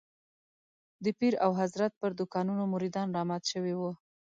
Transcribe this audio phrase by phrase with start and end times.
[1.03, 3.91] د پیر او حضرت پر دوکانونو مريدان رامات شوي وو.